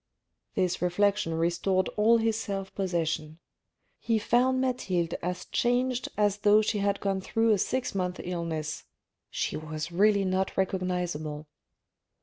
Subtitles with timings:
[0.55, 3.37] This reflection restored all his self possession.
[3.99, 8.85] He found Mathilde as changed as though she had gone through a six months' illness:
[9.29, 11.45] she was really not recognisable.